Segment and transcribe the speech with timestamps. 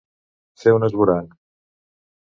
[0.63, 1.39] Fer un esvoranc.